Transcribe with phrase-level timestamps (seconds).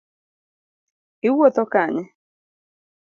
[1.27, 2.03] Iwuotho kanye